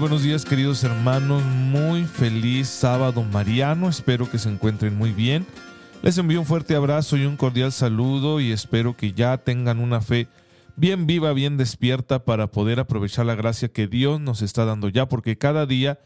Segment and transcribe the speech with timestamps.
[0.00, 5.44] Buenos días queridos hermanos, muy feliz sábado mariano, espero que se encuentren muy bien.
[6.02, 10.00] Les envío un fuerte abrazo y un cordial saludo y espero que ya tengan una
[10.00, 10.28] fe
[10.76, 15.08] bien viva, bien despierta para poder aprovechar la gracia que Dios nos está dando ya,
[15.08, 15.98] porque cada día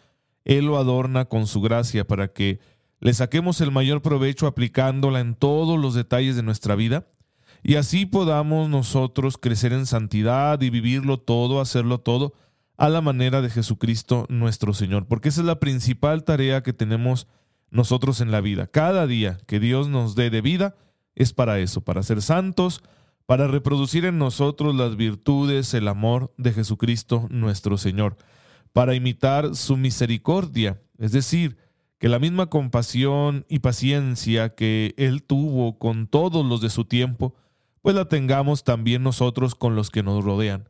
[0.46, 2.60] Él lo adorna con su gracia para que
[2.98, 7.08] le saquemos el mayor provecho aplicándola en todos los detalles de nuestra vida
[7.62, 12.32] y así podamos nosotros crecer en santidad y vivirlo todo, hacerlo todo
[12.82, 17.28] a la manera de Jesucristo nuestro Señor, porque esa es la principal tarea que tenemos
[17.70, 18.66] nosotros en la vida.
[18.66, 20.74] Cada día que Dios nos dé de vida
[21.14, 22.82] es para eso, para ser santos,
[23.24, 28.16] para reproducir en nosotros las virtudes, el amor de Jesucristo nuestro Señor,
[28.72, 31.58] para imitar su misericordia, es decir,
[32.00, 37.36] que la misma compasión y paciencia que Él tuvo con todos los de su tiempo,
[37.80, 40.68] pues la tengamos también nosotros con los que nos rodean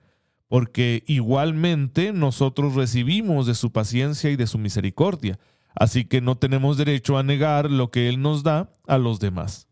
[0.52, 5.38] porque igualmente nosotros recibimos de su paciencia y de su misericordia,
[5.74, 9.66] así que no tenemos derecho a negar lo que Él nos da a los demás.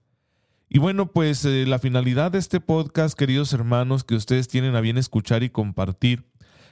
[0.70, 4.80] Y bueno, pues eh, la finalidad de este podcast, queridos hermanos, que ustedes tienen a
[4.80, 6.24] bien escuchar y compartir,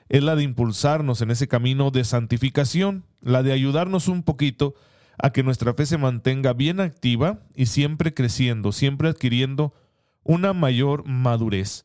[0.08, 4.74] es la de impulsarnos en ese camino de santificación, la de ayudarnos un poquito
[5.18, 9.74] a que nuestra fe se mantenga bien activa y siempre creciendo, siempre adquiriendo
[10.22, 11.84] una mayor madurez.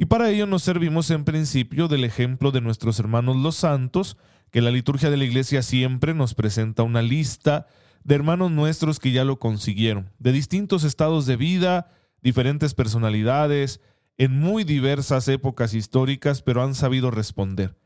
[0.00, 4.16] Y para ello nos servimos en principio del ejemplo de nuestros hermanos los santos,
[4.52, 7.66] que la liturgia de la iglesia siempre nos presenta una lista
[8.04, 11.90] de hermanos nuestros que ya lo consiguieron, de distintos estados de vida,
[12.22, 13.80] diferentes personalidades,
[14.18, 17.76] en muy diversas épocas históricas, pero han sabido responder.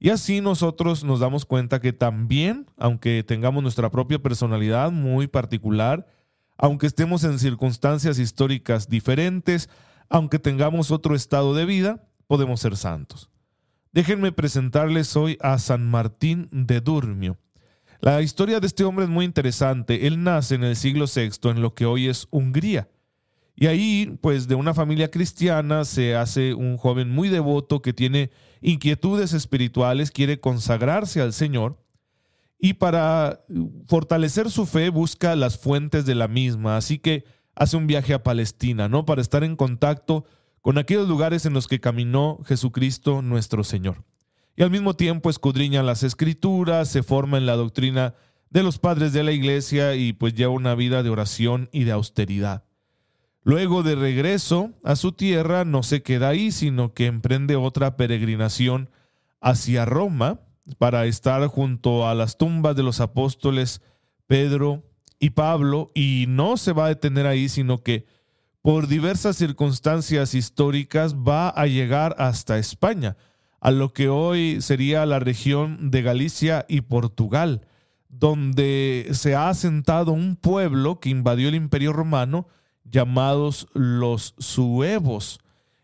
[0.00, 6.06] Y así nosotros nos damos cuenta que también, aunque tengamos nuestra propia personalidad muy particular,
[6.56, 9.68] aunque estemos en circunstancias históricas diferentes,
[10.08, 13.30] aunque tengamos otro estado de vida, podemos ser santos.
[13.92, 17.38] Déjenme presentarles hoy a San Martín de Durmio.
[18.00, 20.06] La historia de este hombre es muy interesante.
[20.06, 22.88] Él nace en el siglo VI en lo que hoy es Hungría.
[23.56, 28.30] Y ahí, pues de una familia cristiana, se hace un joven muy devoto que tiene
[28.60, 31.76] inquietudes espirituales, quiere consagrarse al Señor
[32.58, 33.44] y para
[33.86, 36.76] fortalecer su fe busca las fuentes de la misma.
[36.76, 37.24] Así que
[37.58, 39.04] hace un viaje a Palestina, ¿no?
[39.04, 40.24] Para estar en contacto
[40.62, 44.04] con aquellos lugares en los que caminó Jesucristo nuestro Señor.
[44.56, 48.14] Y al mismo tiempo escudriña las escrituras, se forma en la doctrina
[48.50, 51.92] de los padres de la iglesia y pues lleva una vida de oración y de
[51.92, 52.64] austeridad.
[53.42, 58.90] Luego de regreso a su tierra no se queda ahí, sino que emprende otra peregrinación
[59.40, 60.40] hacia Roma
[60.78, 63.80] para estar junto a las tumbas de los apóstoles
[64.26, 64.84] Pedro,
[65.18, 68.06] y Pablo, y no se va a detener ahí, sino que
[68.62, 73.16] por diversas circunstancias históricas va a llegar hasta España,
[73.60, 77.62] a lo que hoy sería la región de Galicia y Portugal,
[78.08, 82.46] donde se ha asentado un pueblo que invadió el imperio romano
[82.84, 85.40] llamados los suevos.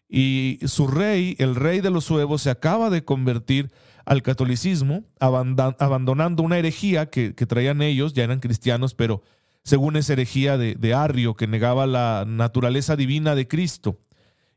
[0.08, 3.72] Y su rey, el rey de los suevos, se acaba de convertir
[4.04, 9.22] al catolicismo, abandonando una herejía que, traían ellos, ya eran cristianos, pero
[9.62, 13.98] según esa herejía de, Arrio, que negaba la naturaleza divina de Cristo.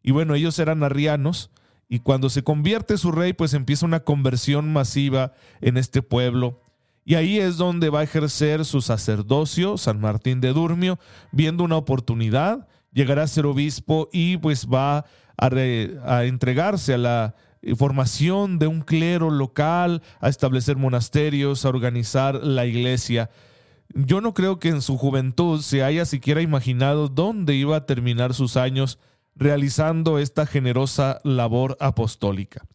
[0.04, 1.50] Y bueno, ellos eran arrianos,
[1.90, 6.60] y cuando se convierte su rey, pues empieza una conversión masiva en este pueblo.
[7.06, 11.00] Y ahí es donde va a ejercer su sacerdocio, San Martín de Durmio,
[11.32, 15.06] viendo una oportunidad, llegará a ser obispo y pues va
[15.38, 15.50] a,
[16.06, 17.36] a entregarse a la
[17.76, 23.30] formación de un clero local, a establecer monasterios, a organizar la iglesia.
[23.94, 28.34] Yo no creo que en su juventud se haya siquiera imaginado dónde iba a terminar
[28.34, 29.00] sus años
[29.36, 32.66] realizando esta generosa labor apostólica.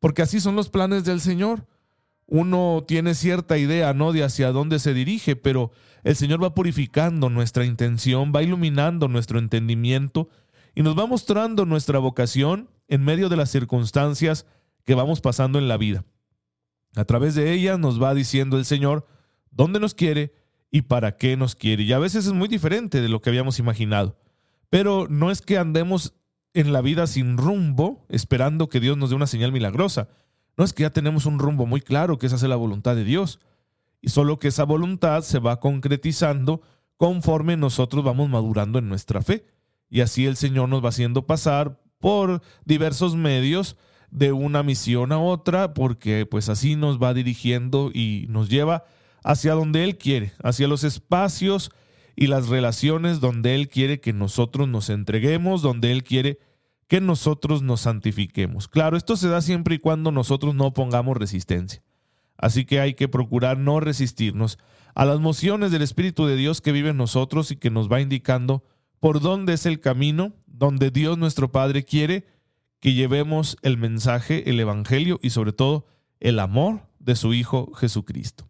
[0.00, 1.66] Porque así son los planes del Señor.
[2.26, 5.70] Uno tiene cierta idea, ¿no?, de hacia dónde se dirige, pero
[6.02, 10.28] el Señor va purificando nuestra intención, va iluminando nuestro entendimiento
[10.74, 14.46] y nos va mostrando nuestra vocación en medio de las circunstancias
[14.84, 16.04] que vamos pasando en la vida.
[16.94, 19.06] A través de ellas nos va diciendo el Señor
[19.50, 20.32] dónde nos quiere
[20.70, 21.82] y para qué nos quiere.
[21.82, 24.18] Y a veces es muy diferente de lo que habíamos imaginado.
[24.70, 26.14] Pero no es que andemos
[26.54, 30.08] en la vida sin rumbo, esperando que Dios nos dé una señal milagrosa.
[30.56, 33.04] No es que ya tenemos un rumbo muy claro, que es hacer la voluntad de
[33.04, 33.40] Dios.
[34.02, 36.60] y solo que esa voluntad se va concretizando
[36.96, 39.46] conforme nosotros vamos madurando en nuestra fe.
[39.88, 43.76] Y así el Señor nos va haciendo pasar por diversos medios
[44.10, 48.84] de una misión a otra, porque pues así nos va dirigiendo y nos lleva
[49.24, 51.70] hacia donde Él quiere, hacia los espacios
[52.14, 56.38] y las relaciones donde Él quiere que nosotros nos entreguemos, donde Él quiere
[56.88, 58.68] que nosotros nos santifiquemos.
[58.68, 61.82] Claro, esto se da siempre y cuando nosotros no pongamos resistencia.
[62.38, 64.58] Así que hay que procurar no resistirnos
[64.94, 68.00] a las mociones del Espíritu de Dios que vive en nosotros y que nos va
[68.00, 68.62] indicando
[69.00, 72.26] por dónde es el camino donde Dios nuestro Padre quiere
[72.80, 75.86] que llevemos el mensaje, el Evangelio y sobre todo
[76.20, 78.48] el amor de su Hijo Jesucristo.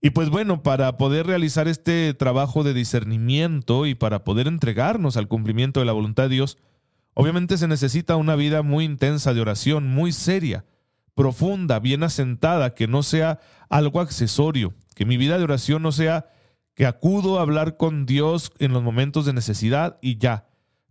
[0.00, 5.26] Y pues bueno, para poder realizar este trabajo de discernimiento y para poder entregarnos al
[5.26, 6.56] cumplimiento de la voluntad de Dios,
[7.14, 10.64] obviamente se necesita una vida muy intensa de oración, muy seria,
[11.14, 16.30] profunda, bien asentada, que no sea algo accesorio, que mi vida de oración no sea
[16.74, 20.47] que acudo a hablar con Dios en los momentos de necesidad y ya.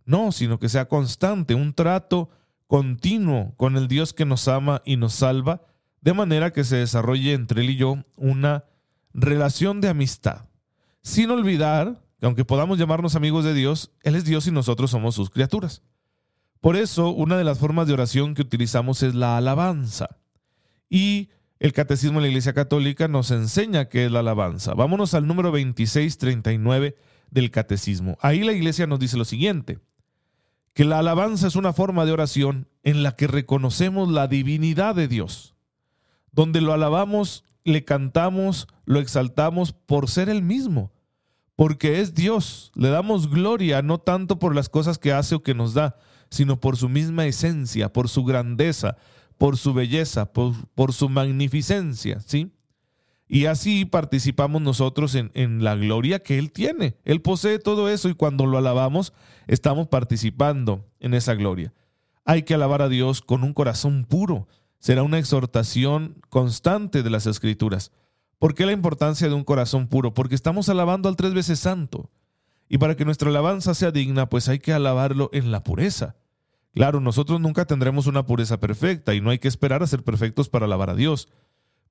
[0.08, 2.30] No, sino que sea constante, un trato
[2.66, 5.60] continuo con el Dios que nos ama y nos salva,
[6.00, 8.64] de manera que se desarrolle entre Él y yo una
[9.12, 10.46] relación de amistad.
[11.02, 15.14] Sin olvidar que aunque podamos llamarnos amigos de Dios, Él es Dios y nosotros somos
[15.14, 15.82] sus criaturas.
[16.62, 20.08] Por eso, una de las formas de oración que utilizamos es la alabanza.
[20.88, 21.28] Y
[21.58, 24.72] el Catecismo de la Iglesia Católica nos enseña qué es la alabanza.
[24.72, 26.96] Vámonos al número 2639
[27.30, 28.16] del Catecismo.
[28.22, 29.80] Ahí la Iglesia nos dice lo siguiente,
[30.78, 35.08] que la alabanza es una forma de oración en la que reconocemos la divinidad de
[35.08, 35.56] Dios,
[36.30, 40.92] donde lo alabamos, le cantamos, lo exaltamos por ser el mismo,
[41.56, 42.70] porque es Dios.
[42.76, 45.96] Le damos gloria no tanto por las cosas que hace o que nos da,
[46.30, 48.96] sino por su misma esencia, por su grandeza,
[49.36, 52.52] por su belleza, por, su magnificencia, ¿sí?
[53.28, 56.96] Y así participamos nosotros en, en, la gloria que Él tiene.
[57.04, 59.12] Él posee todo eso y cuando lo alabamos,
[59.46, 61.74] estamos participando en esa gloria.
[62.24, 64.48] Hay que alabar a Dios con un corazón puro.
[64.78, 67.92] Será una exhortación constante de las Escrituras.
[68.38, 70.14] ¿Por qué la importancia de un corazón puro?
[70.14, 72.10] Porque estamos alabando al tres veces santo.
[72.68, 76.16] Y para que nuestra alabanza sea digna, pues hay que alabarlo en la pureza.
[76.74, 80.48] Claro, nosotros nunca tendremos una pureza perfecta y no hay que esperar a ser perfectos
[80.48, 81.28] para alabar a Dios,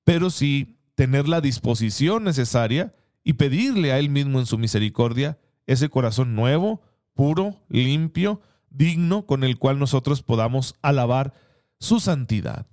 [0.04, 2.92] pero sí tener la disposición necesaria
[3.22, 6.82] y pedirle a Él mismo en su misericordia ese corazón nuevo,
[7.14, 11.34] puro, limpio, digno, con el cual nosotros podamos alabar
[11.78, 12.66] su santidad.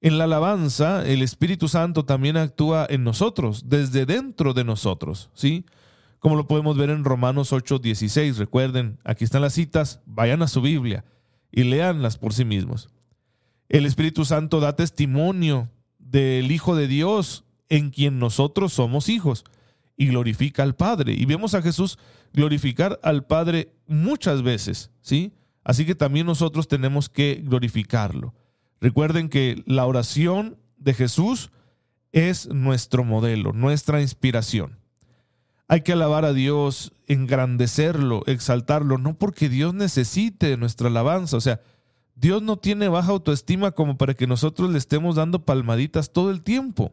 [0.00, 5.66] En la alabanza, el Espíritu Santo también actúa en nosotros, desde dentro de nosotros, ¿sí?
[6.20, 8.38] Como lo podemos ver en Romanos 8:16.
[8.38, 11.04] Recuerden, aquí están las citas, vayan a su Biblia
[11.52, 12.88] y léanlas por sí mismos.
[13.68, 15.68] El Espíritu Santo da testimonio
[16.14, 19.44] del Hijo de Dios en quien nosotros somos hijos
[19.96, 21.12] y glorifica al Padre.
[21.12, 21.98] Y vemos a Jesús
[22.32, 25.32] glorificar al Padre muchas veces, ¿sí?
[25.64, 28.32] Así que también nosotros tenemos que glorificarlo.
[28.80, 31.50] Recuerden que la oración de Jesús
[32.12, 34.78] es nuestro modelo, nuestra inspiración.
[35.66, 41.36] Hay que alabar a Dios, engrandecerlo, exaltarlo, no porque Dios necesite nuestra alabanza.
[41.36, 41.60] O sea,
[42.16, 46.42] Dios no tiene baja autoestima como para que nosotros le estemos dando palmaditas todo el
[46.42, 46.92] tiempo.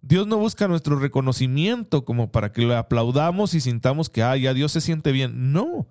[0.00, 4.54] Dios no busca nuestro reconocimiento como para que le aplaudamos y sintamos que, ah, ya
[4.54, 5.52] Dios se siente bien.
[5.52, 5.86] No.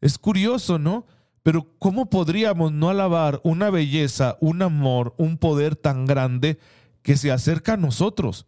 [0.00, 1.06] Es curioso, ¿no?
[1.42, 6.58] Pero ¿cómo podríamos no alabar una belleza, un amor, un poder tan grande
[7.02, 8.46] que se acerca a nosotros?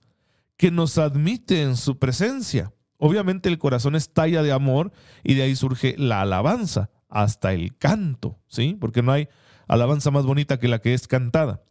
[0.56, 2.72] que nos admite en su presencia.
[2.98, 4.92] Obviamente el corazón estalla de amor
[5.22, 8.76] y de ahí surge la alabanza, hasta el canto, ¿sí?
[8.78, 9.28] Porque no hay
[9.66, 11.62] alabanza más bonita que la que es cantada.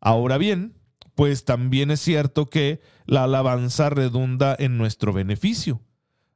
[0.00, 0.76] Ahora bien,
[1.16, 5.80] pues también es cierto que la alabanza redunda en nuestro beneficio.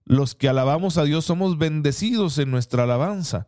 [0.04, 3.46] Los que alabamos a Dios somos bendecidos en nuestra alabanza.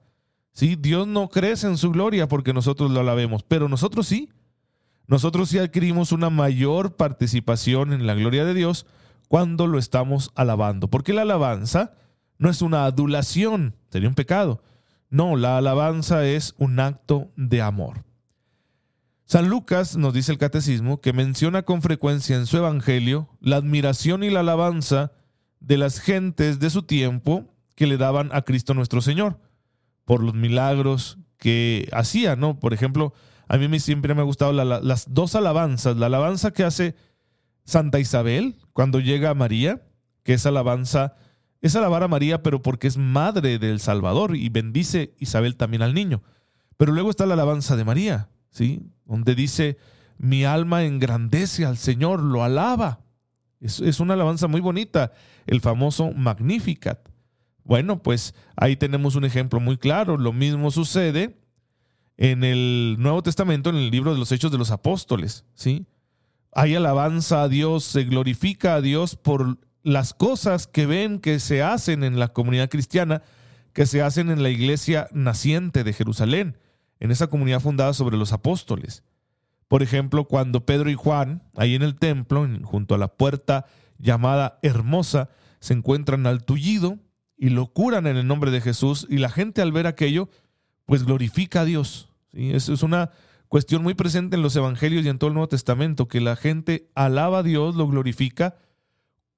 [0.53, 0.77] ¿Sí?
[0.77, 4.31] Dios no crece en su gloria porque nosotros lo alabemos, pero nosotros sí
[5.11, 8.87] nosotros sí adquirimos una mayor participación en la gloria de Dios
[9.27, 10.89] cuando lo estamos alabando.
[10.89, 11.95] Porque la alabanza
[12.39, 14.63] no es una adulación, sería un pecado.
[15.11, 18.05] No, la alabanza es un acto de amor.
[19.25, 24.23] San Lucas nos dice el catecismo que menciona con frecuencia en su evangelio la admiración
[24.23, 25.13] y la alabanza
[25.61, 27.45] de las gentes de su tiempo
[27.77, 29.39] que le daban a Cristo nuestro Señor
[30.05, 32.59] por los milagros que hacía, ¿no?
[32.59, 33.13] Por ejemplo,
[33.49, 35.97] a mí siempre me ha gustado las dos alabanzas.
[35.97, 36.95] La alabanza que hace
[37.65, 39.83] Santa Isabel cuando llega a María,
[40.23, 41.15] que es alabanza,
[41.61, 45.95] es alabar a María, pero porque es madre del Salvador y bendice Isabel también al
[45.95, 46.23] niño.
[46.77, 48.83] Pero luego está la alabanza de María, ¿sí?
[49.05, 49.77] Donde dice,
[50.17, 53.01] mi alma engrandece al Señor, lo alaba,
[53.61, 55.13] Es, es una alabanza muy bonita,
[55.47, 57.11] el famoso Magnificat.
[57.65, 60.17] Bueno, pues ahí tenemos un ejemplo muy claro.
[60.17, 61.39] Lo mismo sucede
[62.17, 65.87] en el Nuevo Testamento, en el libro de los Hechos de los Apóstoles, ¿sí?
[66.53, 71.63] Hay alabanza a Dios, se glorifica a Dios por las cosas que ven que se
[71.63, 73.23] hacen en la comunidad cristiana,
[73.73, 76.59] que se hacen en la iglesia naciente de Jerusalén,
[76.99, 79.05] en esa comunidad fundada sobre los apóstoles.
[79.69, 83.67] Por ejemplo, cuando Pedro y Juan, ahí en el templo, junto a la puerta
[83.99, 86.99] llamada Hermosa, se encuentran al tullido
[87.37, 90.29] y lo curan en el nombre de Jesús, y la gente al ver aquello,
[90.85, 92.11] pues glorifica a Dios.
[92.33, 93.11] Eso es una
[93.49, 96.91] cuestión muy presente en los evangelios y en todo el Nuevo Testamento, que la gente
[96.95, 98.57] alaba a Dios, lo glorifica,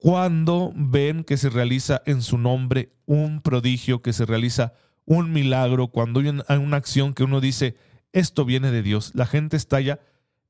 [0.03, 4.73] cuando ven que se realiza en su nombre un prodigio, que se realiza
[5.05, 7.77] un milagro, cuando hay una acción que uno dice,
[8.13, 10.01] esto viene de Dios, la gente estalla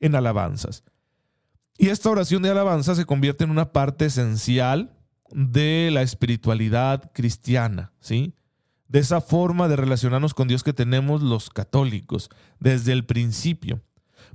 [0.00, 0.84] en alabanzas.
[1.76, 4.96] Y esta oración de alabanza se convierte en una parte esencial
[5.30, 8.34] de la espiritualidad cristiana, ¿sí?
[8.88, 13.82] de esa forma de relacionarnos con Dios que tenemos los católicos desde el principio.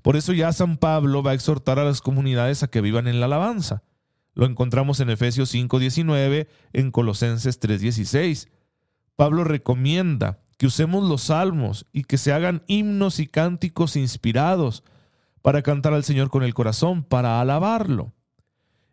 [0.04, 3.20] Por eso ya San Pablo va a exhortar a las comunidades a que vivan en
[3.20, 3.82] la alabanza.
[4.38, 8.50] Lo encontramos en Efesios 5:19, en Colosenses 3:16.
[9.16, 14.84] Pablo recomienda que usemos los salmos y que se hagan himnos y cánticos inspirados
[15.42, 18.14] para cantar al Señor con el corazón, para alabarlo.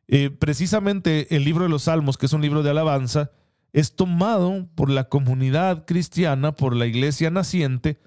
[0.09, 3.31] Eh, precisamente el libro de los salmos, que es un libro de alabanza,
[3.75, 8.01] es tomado por la comunidad cristiana, por la iglesia naciente,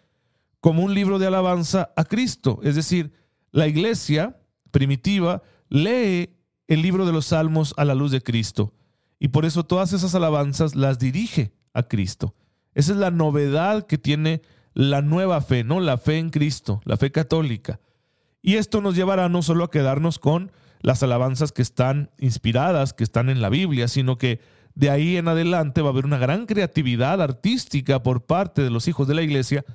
[0.59, 2.61] como un libro de alabanza a Cristo.
[2.63, 3.13] Es decir,
[3.51, 4.39] la iglesia
[4.71, 6.36] primitiva lee
[6.67, 8.73] el libro de los salmos a la luz de Cristo
[9.19, 12.35] y por eso todas esas alabanzas las dirige a Cristo.
[12.73, 14.41] Esa es la novedad que tiene
[14.73, 15.79] la nueva fe, ¿no?
[15.79, 17.79] La fe en Cristo, la fe católica.
[18.41, 23.03] Y esto nos llevará no solo a quedarnos con las alabanzas que están inspiradas, que
[23.03, 24.39] están en la Biblia, sino que
[24.75, 28.87] de ahí en adelante va a haber una gran creatividad artística por parte de los
[28.87, 29.65] hijos de la iglesia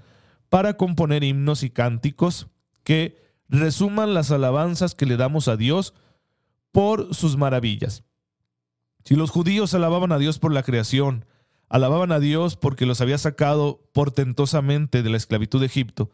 [0.48, 2.46] para componer himnos y cánticos
[2.84, 5.94] que resuman las alabanzas que le damos a Dios
[6.72, 8.04] por sus maravillas.
[9.04, 11.26] Si los judíos alababan a Dios por la creación,
[11.68, 16.10] alababan a Dios porque los había sacado portentosamente de la esclavitud de Egipto,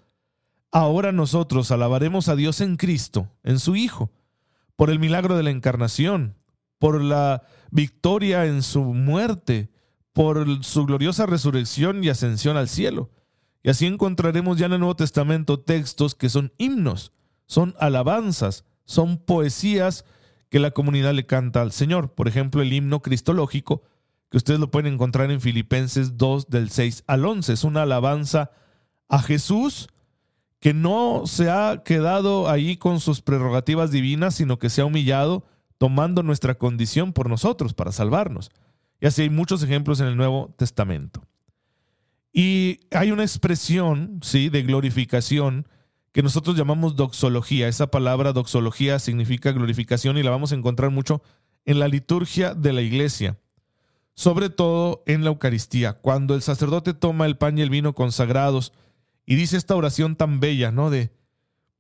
[0.71, 4.11] ahora nosotros alabaremos a Dios en Cristo, en su Hijo,
[4.77, 6.37] por el milagro de la encarnación,
[6.79, 9.71] por la victoria en su muerte,
[10.12, 13.11] por su gloriosa resurrección y ascensión al cielo.
[13.62, 17.12] Y así encontraremos ya en el Nuevo Testamento textos que son himnos,
[17.47, 20.05] son alabanzas, son poesías
[20.49, 22.14] que la comunidad le canta al Señor.
[22.14, 23.83] Por ejemplo, el himno cristológico,
[24.31, 27.52] que ustedes lo pueden encontrar en Filipenses 2 del 6 al 11.
[27.52, 28.50] Es una alabanza
[29.09, 29.88] a Jesús
[30.61, 35.45] que no se ha quedado ahí con sus prerrogativas divinas, sino que se ha humillado
[35.78, 38.50] tomando nuestra condición por nosotros para salvarnos.
[39.00, 41.23] Y así hay muchos ejemplos en el Nuevo Testamento.
[42.33, 45.69] Y hay una expresión, ¿sí?, de glorificación
[46.12, 47.69] que nosotros llamamos doxología.
[47.69, 51.23] Esa palabra doxología significa glorificación y la vamos a encontrar mucho
[51.65, 53.38] en la liturgia de la iglesia,
[54.15, 58.73] sobre todo en la Eucaristía, cuando el sacerdote toma el pan y el vino consagrados
[59.27, 60.91] y dice esta oración tan bella, ¿no?
[60.91, 61.12] De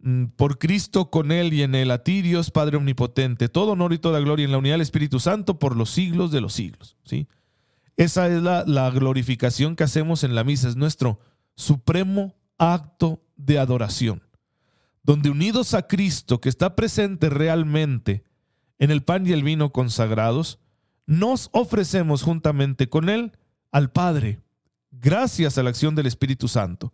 [0.00, 3.92] Mm, por Cristo, con Él y en Él, a ti Dios Padre Omnipotente, todo honor
[3.92, 6.96] y toda gloria en la unidad del Espíritu Santo por los siglos de los siglos.
[7.04, 7.26] ¿sí?
[7.96, 11.18] Esa es la, la glorificación que hacemos en la misa, es nuestro
[11.56, 14.22] supremo acto de adoración,
[15.02, 18.24] donde unidos a Cristo, que está presente realmente
[18.78, 20.58] en el pan y el vino consagrados,
[21.06, 23.32] nos ofrecemos juntamente con Él
[23.72, 24.40] al Padre,
[24.90, 26.92] gracias a la acción del Espíritu Santo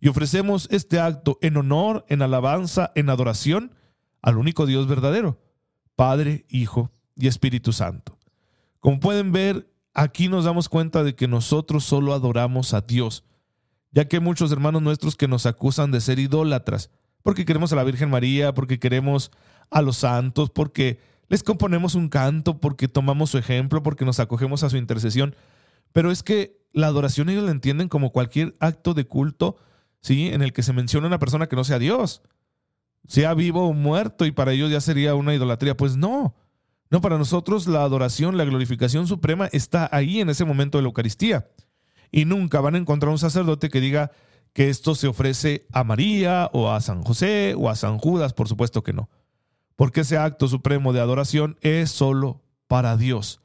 [0.00, 3.72] y ofrecemos este acto en honor, en alabanza, en adoración
[4.20, 5.40] al único Dios verdadero,
[5.96, 8.18] Padre, Hijo y Espíritu Santo.
[8.80, 13.24] Como pueden ver, aquí nos damos cuenta de que nosotros solo adoramos a Dios,
[13.94, 16.90] ya que hay muchos hermanos nuestros que nos acusan de ser idólatras,
[17.22, 19.30] porque queremos a la Virgen María, porque queremos
[19.70, 24.62] a los santos, porque les componemos un canto, porque tomamos su ejemplo, porque nos acogemos
[24.62, 25.34] a su intercesión.
[25.92, 29.56] Pero es que la adoración ellos la entienden como cualquier acto de culto
[30.04, 30.28] ¿sí?
[30.28, 32.20] En el que se menciona una persona que no sea Dios,
[33.08, 35.76] sea vivo o muerto, y para ellos ya sería una idolatría.
[35.76, 36.36] Pues no,
[36.90, 40.88] no, para nosotros la adoración, la glorificación suprema está ahí en ese momento de la
[40.88, 41.48] Eucaristía.
[42.10, 44.10] Y nunca van a encontrar un sacerdote que diga
[44.52, 48.48] que esto se ofrece a María o a San José o a San Judas, por
[48.48, 49.10] supuesto que no.
[49.76, 53.40] Porque ese acto supremo de adoración es solo para Dios,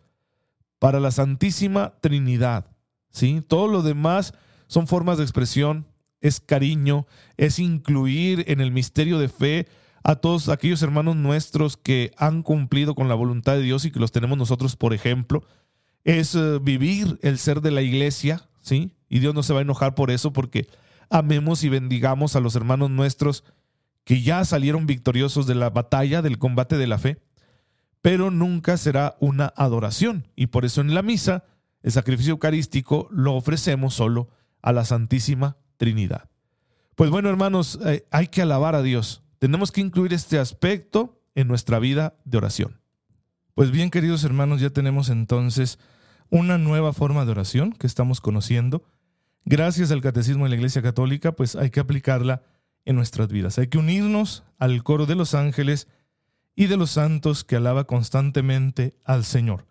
[0.77, 2.67] para la Santísima Trinidad.
[3.09, 3.43] ¿sí?
[3.47, 4.33] Todo lo demás
[4.67, 5.87] son formas de expresión
[6.21, 9.67] es cariño, es incluir en el misterio de fe
[10.03, 13.99] a todos aquellos hermanos nuestros que han cumplido con la voluntad de Dios y que
[13.99, 15.43] los tenemos nosotros, por ejemplo,
[16.03, 18.93] es eh, vivir el ser de la iglesia, ¿sí?
[19.09, 20.67] Y Dios no se va a enojar por eso porque
[21.09, 23.43] amemos y bendigamos a los hermanos nuestros
[24.03, 27.21] que ya salieron victoriosos de la batalla, del combate de la fe,
[28.01, 30.27] pero nunca será una adoración.
[30.35, 31.43] Y por eso en la misa,
[31.83, 34.29] el sacrificio eucarístico lo ofrecemos solo
[34.61, 36.29] a la Santísima Trinidad.
[36.95, 39.23] Pues bueno, hermanos, eh, hay que alabar a Dios.
[39.39, 42.79] Tenemos que incluir este aspecto en nuestra vida de oración.
[43.55, 45.79] Pues bien, queridos hermanos, ya tenemos entonces
[46.29, 48.83] una nueva forma de oración que estamos conociendo.
[49.45, 52.43] Gracias al Catecismo de la Iglesia Católica, pues hay que aplicarla
[52.85, 53.57] en nuestras vidas.
[53.57, 55.87] Hay que unirnos al coro de los ángeles
[56.55, 59.65] y de los santos que alaba constantemente al Señor,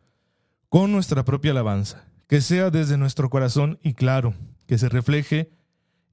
[0.69, 4.35] con nuestra propia alabanza, que sea desde nuestro corazón y claro,
[4.67, 5.51] que se refleje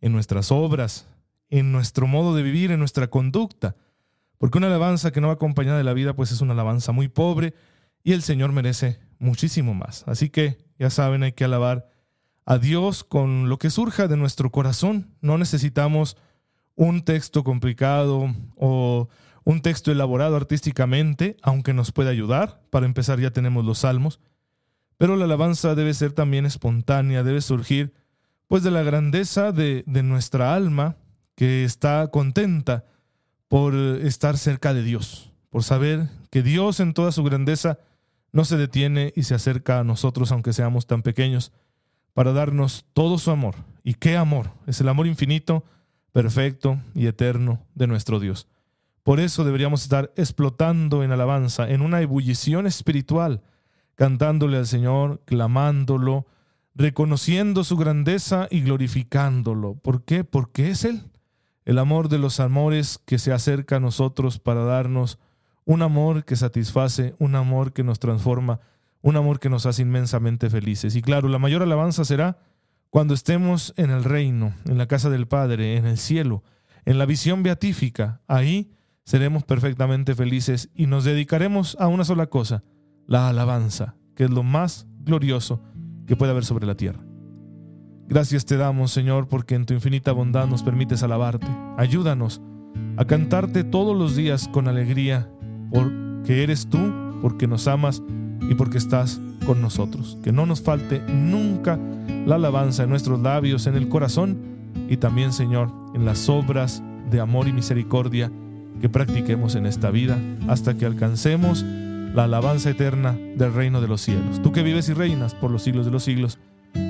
[0.02, 1.08] en nuestras obras,
[1.50, 3.76] en nuestro modo de vivir, en nuestra conducta,
[4.38, 7.08] porque una alabanza que no va acompañada de la vida, pues es una alabanza muy
[7.08, 7.54] pobre
[8.04, 10.04] y el Señor merece muchísimo más.
[10.08, 11.90] Así que, ya saben, hay que alabar
[12.46, 15.16] a Dios con lo que surja de nuestro corazón.
[15.22, 16.18] No necesitamos
[16.76, 19.10] un texto complicado o
[19.44, 22.62] un texto elaborado artísticamente, aunque nos puede ayudar.
[22.70, 24.20] Para empezar ya tenemos los salmos.
[24.98, 27.94] Pero la alabanza debe ser también espontánea, debe surgir
[28.48, 30.98] pues de la grandeza de, de nuestra alma
[31.36, 32.86] que está contenta
[33.48, 37.80] por estar cerca de Dios, por saber que Dios en toda su grandeza
[38.36, 41.54] no se detiene y se acerca a nosotros aunque seamos tan pequeños
[42.14, 43.56] para darnos todo su amor.
[43.82, 44.52] ¿Y qué amor?
[44.68, 45.64] Es el amor infinito,
[46.12, 48.50] perfecto y eterno de nuestro Dios.
[49.04, 53.42] Por eso deberíamos estar explotando en alabanza, en una ebullición espiritual,
[53.96, 56.26] cantándole al Señor, clamándolo,
[56.74, 59.76] reconociendo su grandeza y glorificándolo.
[59.76, 60.26] ¿Por qué?
[60.26, 61.04] Porque es Él,
[61.64, 65.20] el amor de los amores que se acerca a nosotros para darnos
[65.66, 68.60] un amor que satisface, un amor que nos transforma,
[69.02, 70.96] un amor que nos hace inmensamente felices.
[70.96, 72.38] Y claro, la mayor alabanza será
[72.90, 76.44] cuando estemos en el reino, en la casa del Padre, en el cielo,
[76.86, 78.22] en la visión beatífica.
[78.28, 78.72] Ahí
[79.04, 82.64] seremos perfectamente felices y nos dedicaremos a una sola cosa,
[83.06, 85.62] la alabanza, que es lo más glorioso
[86.08, 87.02] que puede haber sobre la tierra.
[88.08, 91.48] Gracias te damos, Señor, porque en tu infinita bondad nos permites alabarte.
[91.78, 92.42] Ayúdanos
[92.98, 95.30] a cantarte todos los días con alegría,
[95.72, 96.80] porque eres tú,
[97.22, 98.02] porque nos amas
[98.50, 100.18] y porque estás con nosotros.
[100.24, 101.80] Que no nos falte nunca
[102.26, 104.38] la alabanza en nuestros labios, en el corazón
[104.90, 108.32] y también, Señor, en las obras de amor y misericordia
[108.82, 114.02] que practiquemos en esta vida hasta que alcancemos la alabanza eterna del reino de los
[114.02, 114.42] cielos.
[114.42, 116.40] Tú que vives y reinas por los siglos de los siglos.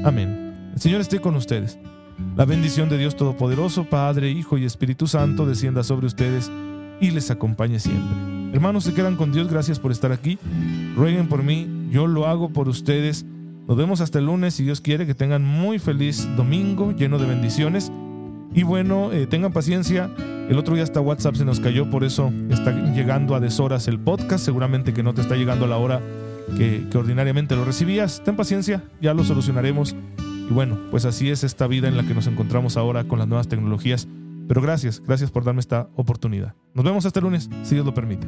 [0.04, 0.72] Amén.
[0.74, 1.80] El Señor esté con ustedes.
[2.36, 6.52] La bendición de Dios Todopoderoso, Padre, Hijo y Espíritu Santo descienda sobre ustedes
[7.02, 8.35] y les acompañe siempre.
[8.56, 10.40] Hermanos, se quedan con Dios, gracias por estar aquí.
[10.96, 13.26] Rueguen por mí, yo lo hago por ustedes.
[13.68, 17.26] Nos vemos hasta el lunes, si Dios quiere, que tengan muy feliz domingo, lleno de
[17.26, 17.92] bendiciones.
[18.54, 20.10] Y bueno, eh, tengan paciencia.
[20.48, 24.00] El otro día hasta WhatsApp se nos cayó, por eso está llegando a deshoras el
[24.00, 24.46] podcast.
[24.46, 26.02] Seguramente que no te está llegando a la hora
[26.56, 28.24] que, que ordinariamente lo recibías.
[28.24, 29.98] Ten paciencia, ya lo solucionaremos.
[30.18, 33.28] Y bueno, pues así es esta vida en la que nos encontramos ahora con las
[33.28, 34.08] nuevas tecnologías.
[34.48, 36.56] Pero gracias, gracias por darme esta oportunidad.
[36.74, 38.28] Nos vemos el lunes, si Dios lo permite.